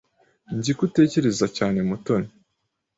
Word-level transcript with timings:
Nzi 0.57 0.71
ko 0.75 0.81
utekereza 0.87 1.45
cyane 1.57 1.79
Mutoni. 1.87 2.29